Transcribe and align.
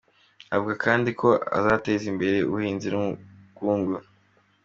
Avuga 0.55 0.73
kandi 0.85 1.09
ko 1.19 1.29
azateza 1.57 2.05
imbere 2.13 2.37
ubuhinzi 2.41 2.87
n’ubukungu. 2.89 3.95